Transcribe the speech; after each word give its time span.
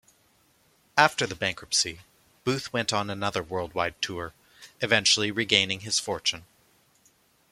After 0.97 1.27
the 1.27 1.35
bankruptcy, 1.35 1.99
Booth 2.43 2.73
went 2.73 2.91
on 2.91 3.11
another 3.11 3.43
worldwide 3.43 4.01
tour, 4.01 4.33
eventually 4.81 5.29
regaining 5.29 5.81
his 5.81 5.99
fortune. 5.99 6.43